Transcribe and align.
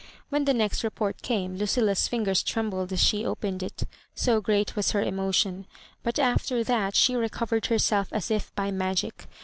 When 0.29 0.45
the 0.45 0.53
next 0.55 0.83
report 0.83 1.21
came, 1.21 1.57
Lucilla's 1.57 2.07
fingers 2.07 2.41
trembled 2.41 2.91
as 2.91 3.03
she 3.03 3.23
opened 3.23 3.61
it, 3.61 3.83
so 4.15 4.41
great 4.41 4.75
was 4.75 4.93
her 4.93 5.01
emotion; 5.03 5.67
but 6.01 6.17
after 6.17 6.63
that 6.63 6.95
she 6.95 7.15
recovered 7.15 7.67
herself 7.67 8.11
as 8.11 8.31
if 8.31 8.51
by 8.55 8.71
mag^c. 8.71 9.11